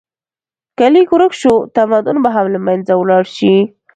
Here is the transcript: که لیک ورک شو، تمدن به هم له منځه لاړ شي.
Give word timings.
که 0.77 0.85
لیک 0.93 1.09
ورک 1.13 1.33
شو، 1.41 1.53
تمدن 1.75 2.17
به 2.23 2.29
هم 2.35 2.45
له 2.53 2.59
منځه 2.67 2.93
لاړ 3.09 3.23
شي. 3.35 3.53